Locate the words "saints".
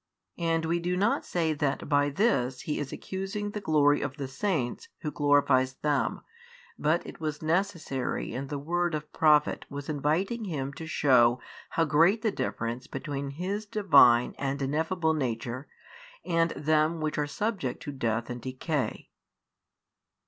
4.27-4.87